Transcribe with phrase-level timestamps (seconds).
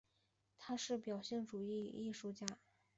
[0.57, 2.47] 他是表现主义的艺术家。